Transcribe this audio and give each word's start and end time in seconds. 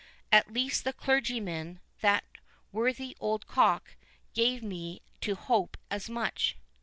At 0.31 0.51
least 0.51 0.83
the 0.83 0.93
clergyman, 0.93 1.79
that 1.99 2.23
worthy 2.71 3.15
old 3.19 3.45
cock, 3.45 3.97
gave 4.33 4.63
me 4.63 5.03
to 5.19 5.35
hope 5.35 5.77
as 5.91 6.09
much." 6.09 6.57